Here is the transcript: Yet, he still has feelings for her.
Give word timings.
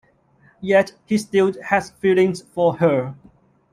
Yet, 0.61 0.93
he 1.05 1.19
still 1.19 1.53
has 1.61 1.91
feelings 1.91 2.41
for 2.41 2.75
her. 2.77 3.13